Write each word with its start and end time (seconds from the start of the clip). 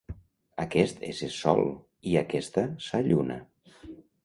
Aquest 0.63 1.03
és 1.09 1.19
es 1.27 1.35
Sol 1.43 1.61
i 2.13 2.17
aquesta 2.23 2.65
sa 2.89 3.05
lluna 3.11 3.39